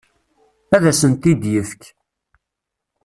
Ad 0.75 0.83
asent-t-id-ifek. 0.91 1.83